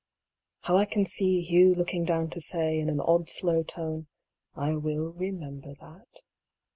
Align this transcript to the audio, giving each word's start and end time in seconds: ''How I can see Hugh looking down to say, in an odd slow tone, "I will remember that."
''How 0.61 0.77
I 0.77 0.85
can 0.85 1.05
see 1.05 1.41
Hugh 1.41 1.75
looking 1.75 2.05
down 2.05 2.31
to 2.31 2.41
say, 2.41 2.79
in 2.79 2.89
an 2.89 2.99
odd 2.99 3.29
slow 3.29 3.61
tone, 3.61 4.07
"I 4.55 4.75
will 4.75 5.13
remember 5.13 5.75
that." 5.79 6.23